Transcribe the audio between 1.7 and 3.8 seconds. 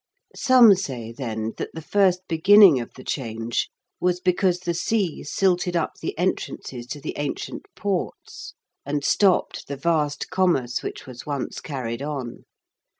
the first beginning of the change